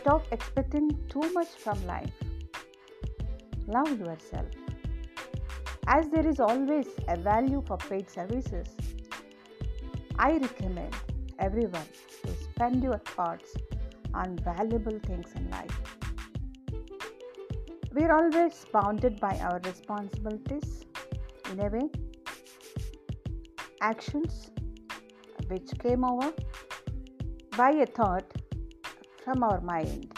Stop 0.00 0.24
expecting 0.32 0.88
too 1.10 1.30
much 1.34 1.48
from 1.58 1.86
life. 1.86 2.12
Love 3.66 4.00
yourself. 4.00 4.46
As 5.86 6.08
there 6.08 6.26
is 6.26 6.40
always 6.40 6.86
a 7.08 7.18
value 7.18 7.62
for 7.66 7.76
paid 7.76 8.08
services, 8.08 8.68
I 10.18 10.38
recommend 10.38 10.96
everyone 11.38 11.86
to 12.22 12.34
spend 12.34 12.82
your 12.82 12.96
thoughts 12.98 13.54
on 14.14 14.38
valuable 14.38 14.98
things 15.00 15.34
in 15.36 15.50
life. 15.50 15.80
We 17.92 18.04
are 18.04 18.12
always 18.16 18.64
bounded 18.72 19.20
by 19.20 19.38
our 19.40 19.60
responsibilities 19.64 20.86
in 21.52 21.60
a 21.60 21.68
way, 21.68 21.90
actions 23.82 24.50
which 25.48 25.70
came 25.78 26.04
over 26.04 26.32
by 27.54 27.72
a 27.72 27.86
thought 27.86 28.39
from 29.30 29.44
our 29.44 29.60
mind, 29.60 30.12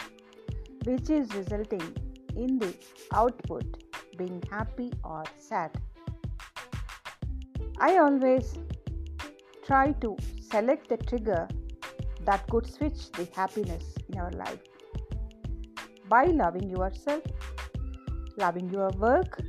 which 0.85 1.09
is 1.11 1.31
resulting 1.35 1.87
in 2.35 2.57
the 2.57 2.73
output 3.13 3.65
being 4.17 4.41
happy 4.51 4.91
or 5.03 5.23
sad. 5.37 5.69
I 7.79 7.97
always 7.97 8.57
try 9.67 9.91
to 10.05 10.15
select 10.51 10.89
the 10.89 10.97
trigger 10.97 11.47
that 12.25 12.47
could 12.49 12.65
switch 12.65 13.11
the 13.11 13.27
happiness 13.35 13.93
in 14.09 14.19
our 14.19 14.31
life 14.31 14.63
by 16.09 16.23
loving 16.25 16.69
yourself, 16.69 17.21
loving 18.37 18.69
your 18.71 18.89
work, 18.97 19.39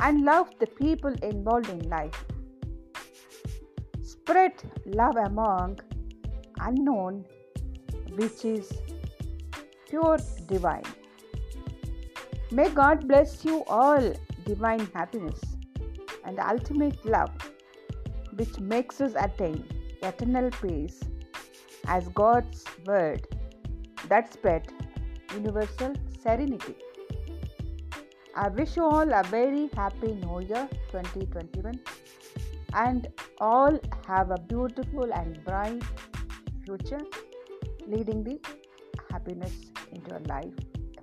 and 0.00 0.24
love 0.24 0.50
the 0.58 0.66
people 0.66 1.14
involved 1.22 1.68
in 1.68 1.88
life. 1.88 2.24
Spread 4.02 4.52
love 4.86 5.16
among 5.16 5.78
unknown, 6.58 7.24
which 8.16 8.44
is 8.44 8.72
pure 9.88 10.18
divine. 10.46 10.84
May 12.50 12.68
God 12.68 13.08
bless 13.08 13.44
you 13.44 13.64
all 13.66 14.12
divine 14.44 14.86
happiness 14.94 15.40
and 16.24 16.38
ultimate 16.38 17.04
love, 17.04 17.30
which 18.36 18.58
makes 18.58 19.00
us 19.00 19.14
attain 19.16 19.64
eternal 20.02 20.50
peace 20.50 21.00
as 21.86 22.08
God's 22.08 22.64
word 22.86 23.26
that 24.08 24.32
spread 24.32 24.72
universal 25.34 25.94
serenity. 26.22 26.74
I 28.34 28.48
wish 28.48 28.76
you 28.76 28.84
all 28.84 29.12
a 29.12 29.22
very 29.24 29.68
happy 29.76 30.12
New 30.14 30.40
Year 30.40 30.68
2021 30.90 31.80
and 32.74 33.08
all 33.38 33.78
have 34.06 34.30
a 34.30 34.38
beautiful 34.38 35.12
and 35.12 35.44
bright 35.44 35.82
future 36.64 37.00
leading 37.86 38.22
the 38.24 38.38
happiness 39.10 39.52
into 39.92 40.10
your 40.10 40.20
life 40.20 40.54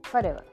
forever. 0.03 0.43